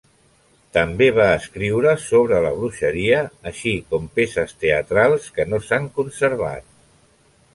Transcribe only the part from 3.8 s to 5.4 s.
com peces teatrals